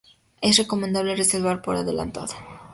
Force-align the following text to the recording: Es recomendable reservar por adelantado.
Es 0.41 0.57
recomendable 0.57 1.15
reservar 1.15 1.61
por 1.61 1.75
adelantado. 1.75 2.33